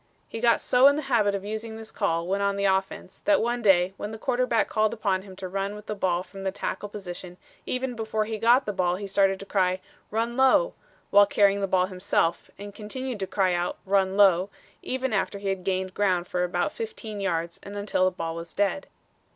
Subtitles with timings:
[0.27, 3.39] He got so in the habit of using this call when on the offense that
[3.39, 6.51] one day when the quarterback called upon him to run with the ball from the
[6.51, 9.79] tackle position even before he got the ball he started to cry,
[10.09, 10.73] 'Run low,'
[11.11, 14.49] while carrying the ball himself, and continued to cry out, 'Run low,'
[14.81, 18.55] even after he had gained ground for about fifteen yards and until the ball was
[18.55, 18.87] dead.